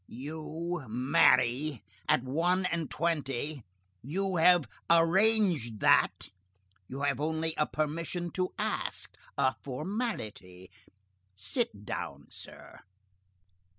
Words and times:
"You 0.07 0.83
marry! 0.89 1.83
At 2.09 2.23
one 2.23 2.65
and 2.65 2.89
twenty! 2.89 3.61
You 4.01 4.37
have 4.37 4.67
arranged 4.89 5.79
that! 5.81 6.29
You 6.87 7.03
have 7.03 7.19
only 7.21 7.53
a 7.55 7.67
permission 7.67 8.31
to 8.31 8.51
ask! 8.57 9.13
a 9.37 9.53
formality. 9.61 10.71
Sit 11.35 11.85
down, 11.85 12.29
sir. 12.31 12.79